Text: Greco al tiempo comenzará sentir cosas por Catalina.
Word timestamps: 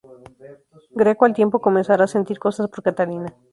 Greco 0.95 1.25
al 1.25 1.35
tiempo 1.35 1.61
comenzará 1.61 2.07
sentir 2.07 2.39
cosas 2.39 2.67
por 2.69 2.81
Catalina. 2.81 3.35